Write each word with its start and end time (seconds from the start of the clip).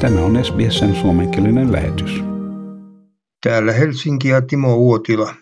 Tämä 0.00 0.20
on 0.20 0.44
SBSn 0.44 0.94
suomenkielinen 0.94 1.72
lähetys. 1.72 2.24
Täällä 3.40 3.72
Helsinki 3.72 4.28
ja 4.28 4.42
Timo 4.42 4.74
Uotila. 4.74 5.34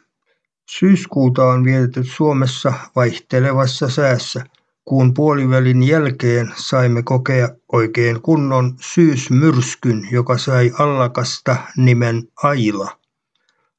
Syyskuuta 0.71 1.45
on 1.45 1.65
vietetty 1.65 2.05
Suomessa 2.05 2.73
vaihtelevassa 2.97 3.91
säässä. 3.91 4.45
Kuun 4.85 5.15
puolivälin 5.15 5.83
jälkeen 5.83 6.53
saimme 6.57 7.03
kokea 7.03 7.49
oikein 7.73 8.23
kunnon 8.23 8.77
syysmyrskyn, 8.81 10.09
joka 10.11 10.39
sai 10.39 10.73
allakasta 10.79 11.57
nimen 11.77 12.23
Aila. 12.43 12.99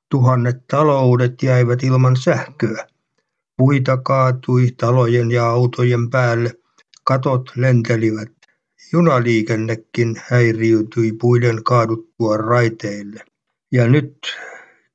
Tuhannet 0.09 0.67
taloudet 0.67 1.43
jäivät 1.43 1.83
ilman 1.83 2.15
sähköä. 2.15 2.87
Puita 3.57 3.97
kaatui 3.97 4.67
talojen 4.77 5.31
ja 5.31 5.45
autojen 5.49 6.09
päälle, 6.09 6.51
katot 7.03 7.51
lentelivät. 7.55 8.42
Junaliikennekin 8.93 10.21
häiriintyi 10.29 11.11
puiden 11.21 11.63
kaaduttua 11.63 12.37
raiteille. 12.37 13.23
Ja 13.71 13.87
nyt 13.87 14.17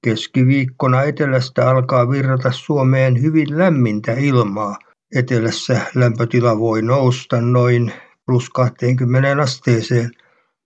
keskiviikkona 0.04 1.02
etelästä 1.02 1.70
alkaa 1.70 2.10
virrata 2.10 2.52
Suomeen 2.52 3.22
hyvin 3.22 3.58
lämmintä 3.58 4.12
ilmaa. 4.12 4.78
Etelässä 5.14 5.80
lämpötila 5.94 6.58
voi 6.58 6.82
nousta 6.82 7.40
noin 7.40 7.92
plus 8.26 8.50
20 8.50 9.42
asteeseen. 9.42 10.10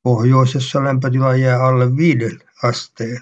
Pohjoisessa 0.02 0.84
lämpötila 0.84 1.36
jää 1.36 1.66
alle 1.66 1.96
5 1.96 2.38
asteen. 2.62 3.20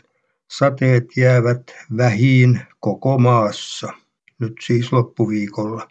Sateet 0.50 1.16
jäävät 1.16 1.62
vähiin 1.96 2.60
koko 2.80 3.18
maassa, 3.18 3.92
nyt 4.38 4.52
siis 4.62 4.92
loppuviikolla. 4.92 5.88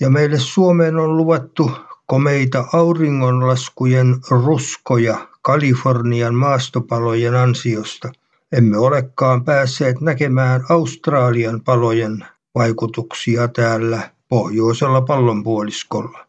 Ja 0.00 0.10
meille 0.10 0.38
Suomeen 0.38 0.96
on 0.96 1.16
luvattu 1.16 1.70
komeita 2.10 2.64
auringonlaskujen 2.72 4.16
ruskoja 4.30 5.28
Kalifornian 5.42 6.34
maastopalojen 6.34 7.34
ansiosta. 7.34 8.12
Emme 8.52 8.78
olekaan 8.78 9.44
päässeet 9.44 10.00
näkemään 10.00 10.64
Australian 10.68 11.60
palojen 11.60 12.26
vaikutuksia 12.54 13.48
täällä 13.48 14.10
pohjoisella 14.28 15.00
pallonpuoliskolla. 15.00 16.26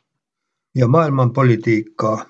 Ja 0.76 0.88
maailman 0.88 1.34
politiikkaa. 1.34 2.26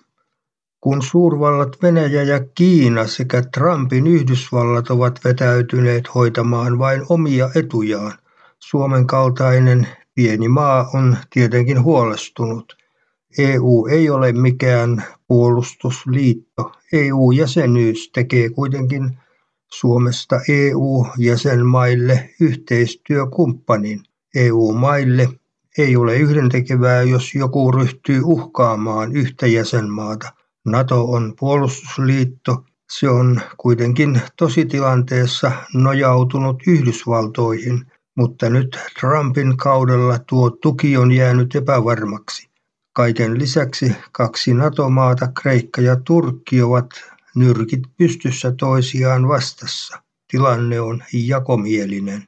Kun 0.81 1.01
suurvallat 1.01 1.77
Venäjä 1.81 2.23
ja 2.23 2.39
Kiina 2.55 3.07
sekä 3.07 3.41
Trumpin 3.41 4.07
Yhdysvallat 4.07 4.89
ovat 4.89 5.19
vetäytyneet 5.23 6.15
hoitamaan 6.15 6.79
vain 6.79 7.01
omia 7.09 7.49
etujaan, 7.55 8.13
Suomen 8.59 9.07
kaltainen 9.07 9.87
pieni 10.15 10.47
maa 10.47 10.89
on 10.93 11.17
tietenkin 11.29 11.83
huolestunut. 11.83 12.80
EU 13.37 13.87
ei 13.91 14.09
ole 14.09 14.31
mikään 14.31 15.03
puolustusliitto. 15.27 16.71
EU-jäsenyys 16.93 18.09
tekee 18.13 18.49
kuitenkin 18.49 19.17
Suomesta 19.71 20.39
EU-jäsenmaille 20.49 22.29
yhteistyökumppanin. 22.39 24.03
EU-maille 24.35 25.29
ei 25.77 25.95
ole 25.95 26.15
yhdentekevää, 26.15 27.01
jos 27.01 27.35
joku 27.35 27.71
ryhtyy 27.71 28.21
uhkaamaan 28.23 29.15
yhtä 29.15 29.47
jäsenmaata. 29.47 30.33
Nato 30.65 31.11
on 31.11 31.33
puolustusliitto, 31.39 32.65
se 32.91 33.09
on 33.09 33.41
kuitenkin 33.57 34.21
tositilanteessa 34.37 35.51
nojautunut 35.73 36.63
Yhdysvaltoihin, 36.67 37.85
mutta 38.15 38.49
nyt 38.49 38.79
Trumpin 38.99 39.57
kaudella 39.57 40.19
tuo 40.19 40.49
tuki 40.49 40.97
on 40.97 41.11
jäänyt 41.11 41.55
epävarmaksi. 41.55 42.50
Kaiken 42.93 43.39
lisäksi 43.39 43.95
kaksi 44.11 44.53
NATO-maata, 44.53 45.27
Kreikka 45.41 45.81
ja 45.81 45.95
Turkki, 45.95 46.61
ovat 46.61 46.89
nyrkit 47.35 47.83
pystyssä 47.97 48.51
toisiaan 48.51 49.27
vastassa. 49.27 50.01
Tilanne 50.31 50.81
on 50.81 51.03
jakomielinen. 51.13 52.25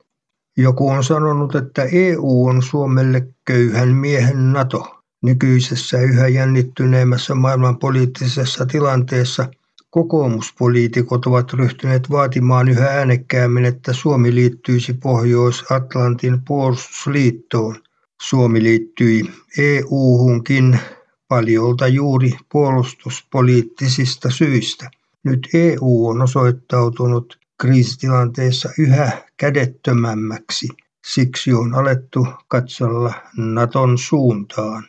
Joku 0.58 0.90
on 0.90 1.04
sanonut, 1.04 1.56
että 1.56 1.84
EU 1.84 2.46
on 2.46 2.64
Suomelle 2.64 3.28
köyhän 3.46 3.90
miehen 3.90 4.54
NATO. 4.54 5.00
Nykyisessä 5.24 6.02
yhä 6.02 6.28
jännittyneemmässä 6.28 7.36
maailmanpoliittisessa 7.36 8.66
tilanteessa 8.66 9.48
kokoomuspoliitikot 9.90 11.26
ovat 11.26 11.54
ryhtyneet 11.54 12.10
vaatimaan 12.10 12.70
yhä 12.70 12.88
äänekkäämmin, 12.88 13.66
että 13.66 13.94
Suomi 13.94 14.36
liittyisi 14.36 14.94
Pohjois-Atlantin 14.94 16.42
puolustusliittoon. 16.48 17.76
Suomi 18.24 18.64
liittyi 18.64 19.24
EU-hunkin 19.58 20.80
paljolta 21.28 21.88
juuri 21.88 22.32
puolustuspoliittisista 22.52 24.30
syistä. 24.30 24.90
Nyt 25.24 25.48
EU 25.54 26.08
on 26.08 26.22
osoittautunut 26.22 27.40
kriisitilanteessa 27.62 28.70
yhä 28.80 29.12
kädettömämmäksi. 29.38 30.68
Siksi 31.06 31.54
on 31.54 31.74
alettu 31.74 32.28
katsella 32.48 33.14
Naton 33.38 33.98
suuntaan. 33.98 34.84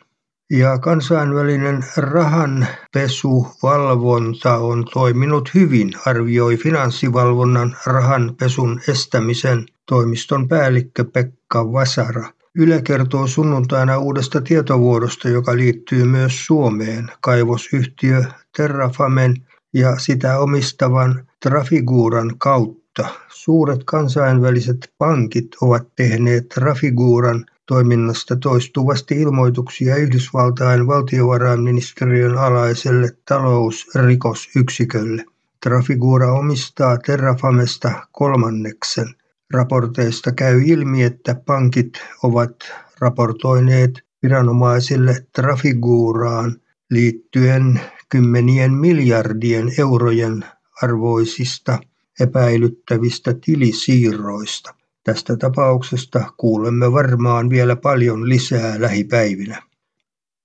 Ja 0.51 0.79
kansainvälinen 0.79 1.85
rahanpesuvalvonta 1.97 4.57
on 4.57 4.85
toiminut 4.93 5.49
hyvin, 5.53 5.91
arvioi 6.05 6.57
finanssivalvonnan 6.57 7.77
rahanpesun 7.85 8.81
estämisen 8.87 9.65
toimiston 9.85 10.47
päällikkö 10.47 11.05
Pekka 11.13 11.71
Vasara. 11.71 12.34
Yle 12.57 12.81
kertoo 12.81 13.27
sunnuntaina 13.27 13.97
uudesta 13.97 14.41
tietovuodosta, 14.41 15.29
joka 15.29 15.55
liittyy 15.55 16.05
myös 16.05 16.45
Suomeen. 16.45 17.11
Kaivosyhtiö 17.21 18.23
Terrafamen 18.57 19.35
ja 19.73 19.99
sitä 19.99 20.39
omistavan 20.39 21.27
Trafiguran 21.39 22.35
kautta. 22.37 23.09
Suuret 23.29 23.83
kansainväliset 23.85 24.93
pankit 24.97 25.47
ovat 25.61 25.87
tehneet 25.95 26.49
Trafiguran 26.49 27.45
toiminnasta 27.65 28.35
toistuvasti 28.35 29.21
ilmoituksia 29.21 29.95
Yhdysvaltain 29.95 30.87
valtiovarainministeriön 30.87 32.37
alaiselle 32.37 33.09
talousrikosyksikölle. 33.27 35.25
Trafigura 35.63 36.33
omistaa 36.33 36.97
Terrafamesta 36.97 38.07
kolmanneksen. 38.11 39.15
Raporteista 39.53 40.31
käy 40.31 40.61
ilmi, 40.65 41.03
että 41.03 41.35
pankit 41.45 41.93
ovat 42.23 42.55
raportoineet 42.99 43.91
viranomaisille 44.23 45.27
Trafiguraan 45.35 46.55
liittyen 46.91 47.81
kymmenien 48.09 48.73
miljardien 48.73 49.71
eurojen 49.77 50.45
arvoisista 50.81 51.79
epäilyttävistä 52.19 53.35
tilisiirroista. 53.45 54.75
Tästä 55.03 55.37
tapauksesta 55.37 56.33
kuulemme 56.37 56.91
varmaan 56.91 57.49
vielä 57.49 57.75
paljon 57.75 58.29
lisää 58.29 58.81
lähipäivinä. 58.81 59.61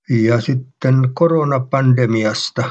Ja 0.09 0.41
sitten 0.41 0.95
koronapandemiasta. 1.13 2.69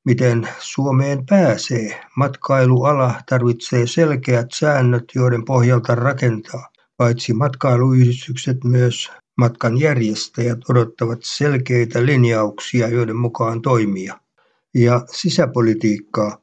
miten 0.05 0.47
Suomeen 0.59 1.25
pääsee. 1.25 2.01
Matkailuala 2.15 3.15
tarvitsee 3.29 3.87
selkeät 3.87 4.47
säännöt, 4.53 5.03
joiden 5.15 5.45
pohjalta 5.45 5.95
rakentaa. 5.95 6.69
Paitsi 6.97 7.33
matkailuyhdistykset 7.33 8.63
myös 8.63 9.11
matkan 9.39 9.79
järjestäjät 9.79 10.59
odottavat 10.69 11.19
selkeitä 11.23 12.05
linjauksia, 12.05 12.87
joiden 12.87 13.15
mukaan 13.15 13.61
toimia. 13.61 14.19
Ja 14.73 15.05
sisäpolitiikkaa. 15.11 16.37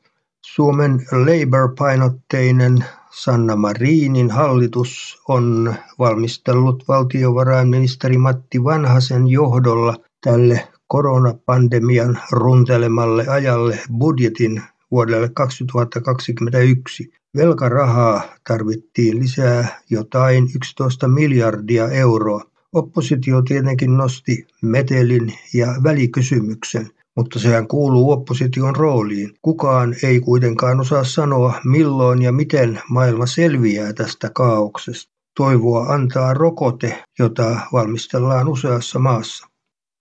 Suomen 0.47 1.07
Labour-painotteinen 1.13 2.85
Sanna 3.11 3.57
Marinin 3.57 4.31
hallitus 4.31 5.23
on 5.29 5.75
valmistellut 5.99 6.85
valtiovarainministeri 6.89 8.19
Matti 8.19 8.65
Vanhasen 8.65 9.29
johdolla 9.29 9.97
tälle 10.25 10.69
koronapandemian 10.87 12.19
runtelemalle 12.33 13.27
ajalle 13.29 13.79
budjetin 13.99 14.63
vuodelle 14.91 15.29
2021. 15.29 17.13
Velkarahaa 17.37 18.23
tarvittiin 18.49 19.19
lisää 19.19 19.81
jotain 19.91 20.49
11 20.57 21.09
miljardia 21.09 21.89
euroa. 21.89 22.56
Oppositio 22.73 23.43
tietenkin 23.43 23.97
nosti 23.97 24.47
metelin 24.63 25.33
ja 25.55 25.67
välikysymyksen, 25.83 26.91
mutta 27.17 27.39
sehän 27.39 27.69
kuuluu 27.69 28.11
opposition 28.11 28.77
rooliin. 28.77 29.35
Kukaan 29.43 29.95
ei 30.03 30.21
kuitenkaan 30.21 30.81
osaa 30.81 31.05
sanoa, 31.05 31.61
milloin 31.65 32.23
ja 32.23 32.33
miten 32.33 32.81
maailma 32.91 33.27
selviää 33.27 33.93
tästä 33.93 34.31
kaauksesta. 34.35 35.13
Toivoa 35.37 35.87
antaa 35.87 36.35
rokote, 36.35 37.05
jota 37.19 37.61
valmistellaan 37.73 38.49
useassa 38.49 38.99
maassa. 38.99 39.47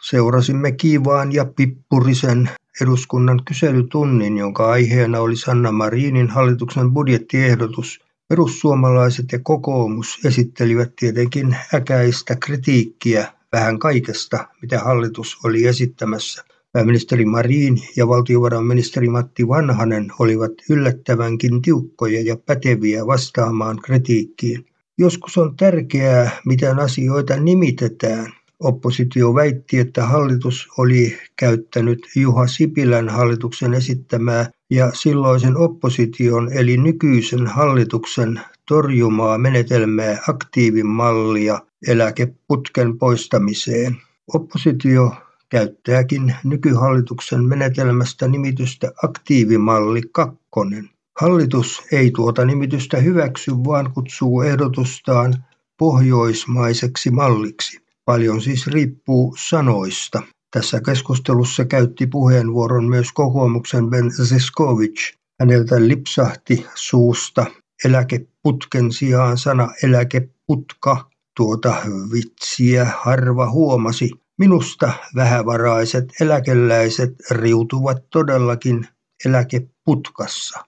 Seurasimme 0.01 0.71
kiivaan 0.71 1.31
ja 1.31 1.45
pippurisen 1.45 2.49
eduskunnan 2.81 3.41
kyselytunnin, 3.45 4.37
jonka 4.37 4.69
aiheena 4.69 5.19
oli 5.19 5.35
Sanna 5.35 5.71
Marinin 5.71 6.29
hallituksen 6.29 6.93
budjettiehdotus. 6.93 8.04
Perussuomalaiset 8.27 9.25
ja 9.31 9.39
kokoomus 9.43 10.19
esittelivät 10.25 10.95
tietenkin 10.95 11.55
äkäistä 11.73 12.35
kritiikkiä 12.35 13.33
vähän 13.51 13.79
kaikesta, 13.79 14.47
mitä 14.61 14.79
hallitus 14.79 15.37
oli 15.43 15.65
esittämässä. 15.65 16.43
Pääministeri 16.71 17.25
Marin 17.25 17.77
ja 17.95 18.07
valtiovarainministeri 18.07 19.09
Matti 19.09 19.47
Vanhanen 19.47 20.07
olivat 20.19 20.51
yllättävänkin 20.69 21.61
tiukkoja 21.61 22.21
ja 22.21 22.37
päteviä 22.37 23.07
vastaamaan 23.07 23.79
kritiikkiin. 23.81 24.65
Joskus 24.97 25.37
on 25.37 25.55
tärkeää, 25.55 26.31
miten 26.45 26.79
asioita 26.79 27.39
nimitetään. 27.39 28.33
Oppositio 28.59 29.33
väitti, 29.33 29.79
että 29.79 30.05
hallitus 30.05 30.67
oli 30.77 31.17
käyttänyt 31.35 31.99
Juha 32.15 32.47
Sipilän 32.47 33.09
hallituksen 33.09 33.73
esittämää 33.73 34.49
ja 34.69 34.91
silloisen 34.93 35.57
opposition 35.57 36.53
eli 36.53 36.77
nykyisen 36.77 37.47
hallituksen 37.47 38.41
torjumaa 38.67 39.37
menetelmää 39.37 40.17
aktiivimallia 40.29 41.59
eläkeputken 41.87 42.97
poistamiseen. 42.97 43.97
Oppositio 44.33 45.15
käyttääkin 45.49 46.35
nykyhallituksen 46.43 47.43
menetelmästä 47.43 48.27
nimitystä 48.27 48.91
aktiivimalli 49.03 50.01
kakkonen. 50.11 50.89
Hallitus 51.21 51.83
ei 51.91 52.11
tuota 52.11 52.45
nimitystä 52.45 52.97
hyväksy, 52.97 53.51
vaan 53.51 53.93
kutsuu 53.93 54.41
ehdotustaan 54.41 55.33
pohjoismaiseksi 55.77 57.11
malliksi. 57.11 57.85
Paljon 58.05 58.41
siis 58.41 58.67
riippuu 58.67 59.35
sanoista. 59.39 60.21
Tässä 60.55 60.81
keskustelussa 60.85 61.65
käytti 61.65 62.07
puheenvuoron 62.07 62.89
myös 62.89 63.11
kokoomuksen 63.11 63.89
Ben 63.89 64.11
Zeskovic. 64.11 65.13
Häneltä 65.39 65.87
lipsahti 65.87 66.65
suusta 66.75 67.45
eläkeputken 67.85 68.91
sijaan 68.91 69.37
sana 69.37 69.69
eläkeputka. 69.83 71.09
Tuota 71.37 71.75
vitsiä 72.13 72.87
harva 72.97 73.51
huomasi. 73.51 74.11
Minusta 74.37 74.91
vähävaraiset 75.15 76.05
eläkeläiset 76.21 77.15
riutuvat 77.31 77.97
todellakin 78.09 78.87
eläkeputkassa. 79.25 80.65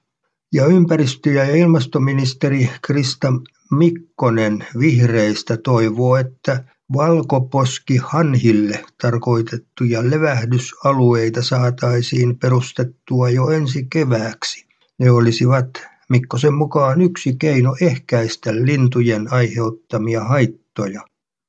Ja 0.53 0.65
ympäristö- 0.65 1.31
ja 1.31 1.55
ilmastoministeri 1.55 2.69
Krista 2.81 3.33
Mikkonen 3.71 4.65
vihreistä 4.79 5.57
toivoo, 5.57 6.15
että 6.15 6.63
valkoposkihanhille 6.93 8.85
tarkoitettuja 9.01 10.09
levähdysalueita 10.09 11.43
saataisiin 11.43 12.39
perustettua 12.39 13.29
jo 13.29 13.49
ensi 13.49 13.87
kevääksi. 13.89 14.65
Ne 14.99 15.11
olisivat 15.11 15.69
Mikkosen 16.09 16.53
mukaan 16.53 17.01
yksi 17.01 17.35
keino 17.35 17.75
ehkäistä 17.81 18.55
lintujen 18.55 19.33
aiheuttamia 19.33 20.23
haittoja. 20.23 21.01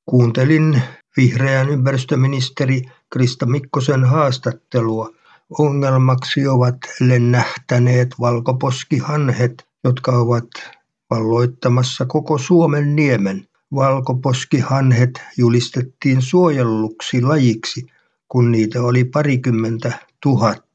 Kuuntelin 0.06 0.82
vihreän 1.16 1.68
ympäristöministeri 1.68 2.82
Krista 3.10 3.46
Mikkosen 3.46 4.04
haastattelua. 4.04 5.10
Ongelmaksi 5.58 6.46
ovat 6.46 6.78
lennähtäneet 7.00 8.14
valkoposkihanhet, 8.20 9.66
jotka 9.84 10.12
ovat 10.12 10.48
valloittamassa 11.10 12.06
koko 12.06 12.38
Suomen 12.38 12.96
niemen. 12.96 13.48
Valkoposkihanhet 13.74 15.10
julistettiin 15.38 16.22
suojelluksi 16.22 17.22
lajiksi, 17.22 17.86
kun 18.28 18.52
niitä 18.52 18.82
oli 18.82 19.04
parikymmentä 19.04 19.92
tuhatta. 20.22 20.68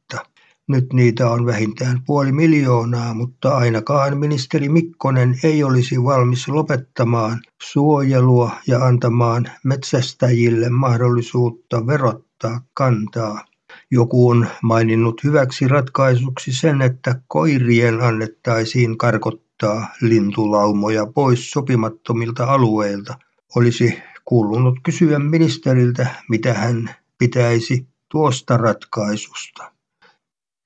Nyt 0.67 0.93
niitä 0.93 1.29
on 1.29 1.45
vähintään 1.45 2.01
puoli 2.05 2.31
miljoonaa, 2.31 3.13
mutta 3.13 3.57
ainakaan 3.57 4.17
ministeri 4.17 4.69
Mikkonen 4.69 5.39
ei 5.43 5.63
olisi 5.63 6.03
valmis 6.03 6.47
lopettamaan 6.47 7.39
suojelua 7.63 8.51
ja 8.67 8.85
antamaan 8.85 9.51
metsästäjille 9.63 10.69
mahdollisuutta 10.69 11.87
verottaa 11.87 12.61
kantaa. 12.73 13.45
Joku 13.91 14.29
on 14.29 14.47
maininnut 14.63 15.23
hyväksi 15.23 15.67
ratkaisuksi 15.67 16.53
sen, 16.53 16.81
että 16.81 17.21
koirien 17.27 18.01
annettaisiin 18.01 18.97
karkottaa 18.97 19.52
lintulaumoja 20.01 21.05
pois 21.05 21.51
sopimattomilta 21.51 22.45
alueilta. 22.45 23.17
Olisi 23.55 23.99
kuulunut 24.25 24.75
kysyä 24.83 25.19
ministeriltä, 25.19 26.07
mitä 26.29 26.53
hän 26.53 26.95
pitäisi 27.17 27.87
tuosta 28.11 28.57
ratkaisusta. 28.57 29.71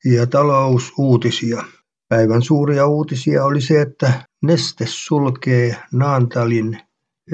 Ja 0.06 0.28
talousuutisia. 0.28 1.64
Päivän 2.10 2.42
suuria 2.42 2.88
uutisia 2.88 3.46
oli 3.46 3.62
se, 3.62 3.82
että 3.82 4.28
Neste 4.44 4.86
sulkee 4.88 5.76
Naantalin 5.92 6.78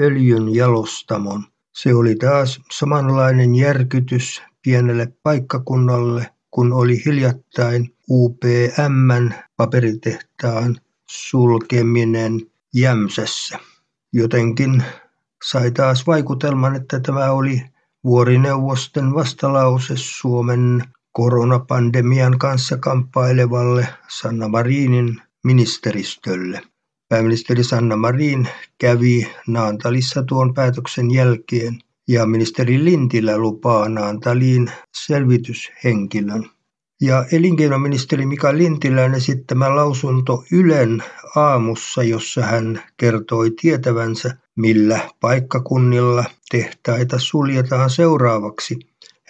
öljyn 0.00 0.54
jalostamon. 0.54 1.44
Se 1.74 1.94
oli 1.94 2.16
taas 2.16 2.60
samanlainen 2.70 3.54
järkytys 3.54 4.42
pienelle 4.62 5.12
paikkakunnalle, 5.22 6.30
kun 6.50 6.72
oli 6.72 7.04
hiljattain 7.06 7.94
UPMn 8.10 9.32
paperitehtaan 9.56 10.76
sulkeminen 11.14 12.40
Jämsässä. 12.74 13.58
Jotenkin 14.12 14.82
sai 15.44 15.70
taas 15.70 16.06
vaikutelman, 16.06 16.76
että 16.76 17.00
tämä 17.00 17.30
oli 17.30 17.62
vuorineuvosten 18.04 19.14
vastalause 19.14 19.94
Suomen 19.96 20.84
koronapandemian 21.12 22.38
kanssa 22.38 22.76
kamppailevalle 22.76 23.88
Sanna 24.08 24.48
Marinin 24.48 25.22
ministeristölle. 25.44 26.60
Pääministeri 27.08 27.64
Sanna 27.64 27.96
Marin 27.96 28.48
kävi 28.78 29.28
Naantalissa 29.46 30.22
tuon 30.22 30.54
päätöksen 30.54 31.10
jälkeen 31.10 31.78
ja 32.08 32.26
ministeri 32.26 32.84
Lintilä 32.84 33.38
lupaa 33.38 33.88
Naantaliin 33.88 34.70
selvityshenkilön. 34.94 36.50
Ja 37.00 37.24
elinkeinoministeri 37.32 38.26
Mika 38.26 38.56
Lintilän 38.56 39.14
esittämä 39.14 39.76
lausunto 39.76 40.44
Ylen 40.52 41.02
aamussa, 41.36 42.02
jossa 42.02 42.42
hän 42.42 42.82
kertoi 42.96 43.50
tietävänsä, 43.60 44.36
millä 44.56 45.10
paikkakunnilla 45.20 46.24
tehtaita 46.50 47.18
suljetaan 47.18 47.90
seuraavaksi, 47.90 48.78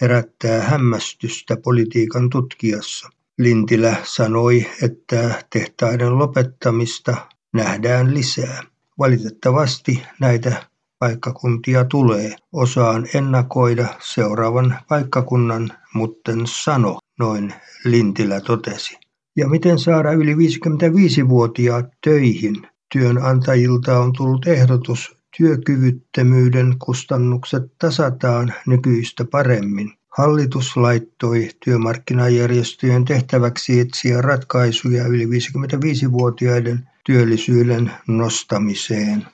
herättää 0.01 0.61
hämmästystä 0.61 1.57
politiikan 1.63 2.29
tutkijassa. 2.29 3.09
Lintilä 3.37 3.95
sanoi, 4.03 4.65
että 4.81 5.43
tehtaiden 5.49 6.17
lopettamista 6.19 7.17
nähdään 7.53 8.13
lisää. 8.13 8.63
Valitettavasti 8.99 10.03
näitä 10.19 10.63
paikkakuntia 10.99 11.85
tulee. 11.85 12.35
Osaan 12.53 13.07
ennakoida 13.13 13.87
seuraavan 13.99 14.79
paikkakunnan, 14.89 15.69
mutten 15.93 16.41
sano, 16.45 16.99
noin 17.19 17.53
Lintilä 17.85 18.41
totesi. 18.41 18.97
Ja 19.35 19.49
miten 19.49 19.79
saada 19.79 20.11
yli 20.11 20.33
55-vuotiaat 20.35 21.85
töihin? 22.03 22.67
Työnantajilta 22.93 23.99
on 23.99 24.13
tullut 24.13 24.47
ehdotus 24.47 25.17
työkyvyttömyyden 25.37 26.75
kustannukset 26.85 27.63
tasataan 27.79 28.53
nykyistä 28.67 29.25
paremmin. 29.25 29.93
Hallitus 30.17 30.77
laittoi 30.77 31.49
työmarkkinajärjestöjen 31.65 33.05
tehtäväksi 33.05 33.79
etsiä 33.79 34.21
ratkaisuja 34.21 35.03
yli 35.07 35.25
55-vuotiaiden 35.25 36.89
työllisyyden 37.05 37.91
nostamiseen. 38.07 39.25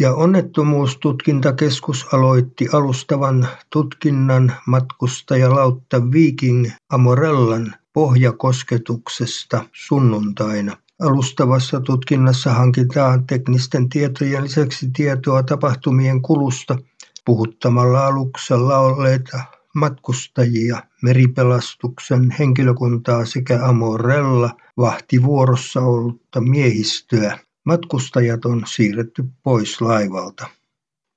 Ja 0.00 0.14
onnettomuustutkintakeskus 0.14 2.06
aloitti 2.12 2.68
alustavan 2.72 3.48
tutkinnan 3.70 4.52
matkustajalautta 4.66 6.10
Viking 6.12 6.70
Amorellan 6.90 7.74
pohjakosketuksesta 7.92 9.64
sunnuntaina. 9.72 10.76
Alustavassa 11.00 11.80
tutkinnassa 11.80 12.50
hankitaan 12.54 13.26
teknisten 13.26 13.88
tietojen 13.88 14.44
lisäksi 14.44 14.90
tietoa 14.96 15.42
tapahtumien 15.42 16.22
kulusta 16.22 16.78
puhuttamalla 17.24 18.06
aluksella 18.06 18.78
olleita 18.78 19.44
matkustajia, 19.74 20.82
meripelastuksen 21.02 22.30
henkilökuntaa 22.38 23.24
sekä 23.24 23.64
Amorella 23.66 24.50
vahtivuorossa 24.76 25.80
ollutta 25.80 26.40
miehistöä. 26.40 27.38
Matkustajat 27.70 28.44
on 28.44 28.62
siirretty 28.66 29.24
pois 29.42 29.80
laivalta. 29.80 30.46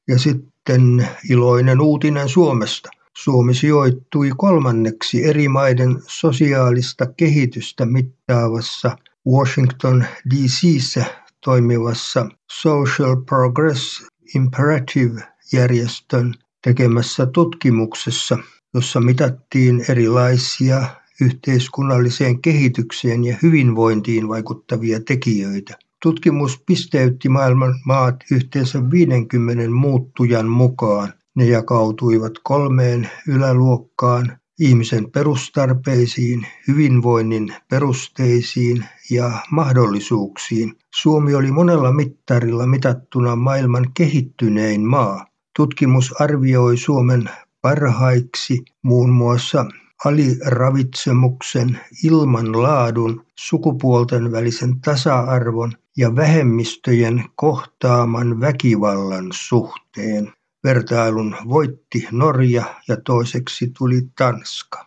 Ja 0.08 0.20
sitten 0.20 1.08
iloinen 1.30 1.82
uutinen 1.82 2.30
Suomesta. 2.30 2.90
Suomi 3.18 3.54
sijoittui 3.54 4.32
kolmanneksi 4.38 5.24
eri 5.24 5.48
maiden 5.48 6.02
sosiaalista 6.08 7.06
kehitystä 7.06 7.86
mittaavassa 7.86 8.98
Washington 9.28 10.06
DC:ssä 10.30 11.06
toimivassa 11.44 12.30
Social 12.52 13.16
Progress 13.26 14.08
Imperative-järjestön 14.36 16.34
tekemässä 16.64 17.26
tutkimuksessa, 17.26 18.38
jossa 18.74 19.00
mitattiin 19.00 19.86
erilaisia 19.90 20.86
yhteiskunnalliseen 21.22 22.42
kehitykseen 22.42 23.24
ja 23.24 23.38
hyvinvointiin 23.44 24.28
vaikuttavia 24.28 25.00
tekijöitä. 25.00 25.78
Tutkimus 26.04 26.64
pisteytti 26.66 27.30
maailman 27.30 27.76
maat 27.86 28.16
yhteensä 28.32 28.92
50 28.92 29.70
muuttujan 29.70 30.48
mukaan. 30.48 31.14
Ne 31.36 31.46
jakautuivat 31.46 32.34
kolmeen 32.44 33.10
yläluokkaan 33.28 34.38
ihmisen 34.60 35.12
perustarpeisiin, 35.12 36.48
hyvinvoinnin 36.68 37.54
perusteisiin 37.70 38.86
ja 39.10 39.32
mahdollisuuksiin. 39.52 40.74
Suomi 40.96 41.36
oli 41.36 41.52
monella 41.52 41.92
mittarilla 41.92 42.68
mitattuna 42.68 43.36
maailman 43.36 43.92
kehittynein 43.94 44.82
maa. 44.82 45.26
Tutkimus 45.56 46.22
arvioi 46.22 46.78
Suomen 46.78 47.30
parhaiksi 47.62 48.66
muun 48.82 49.10
muassa 49.10 49.66
aliravitsemuksen, 50.06 51.80
ilmanlaadun, 52.04 53.26
sukupuolten 53.36 54.32
välisen 54.32 54.82
tasa-arvon 54.82 55.74
ja 55.98 56.16
vähemmistöjen 56.16 57.24
kohtaaman 57.36 58.40
väkivallan 58.40 59.28
suhteen. 59.34 60.34
Vertailun 60.64 61.36
voitti 61.50 62.08
Norja 62.12 62.64
ja 62.88 62.98
toiseksi 62.98 63.72
tuli 63.78 64.02
Tanska. 64.18 64.86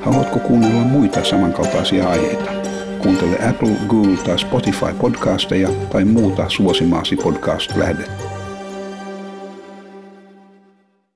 Haluatko 0.00 0.38
kuunnella 0.38 0.80
muita 0.80 1.24
samankaltaisia 1.24 2.08
aiheita? 2.08 2.50
Kuuntele 3.02 3.48
Apple, 3.48 3.76
Google 3.88 4.16
tai 4.16 4.38
Spotify 4.38 4.94
podcasteja 5.00 5.68
tai 5.92 6.04
muuta 6.04 6.48
suosimaasi 6.48 7.16
podcast-lähdettä. 7.16 8.33